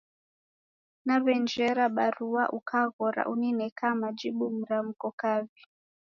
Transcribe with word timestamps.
Namwenjera 1.05 1.83
barua 1.95 2.43
ukaghora 2.57 3.21
unineka 3.33 3.87
majibu 4.01 4.45
mramko 4.59 5.07
kaw'i 5.19 5.61